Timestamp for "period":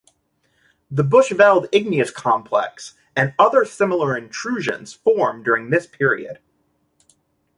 5.85-6.39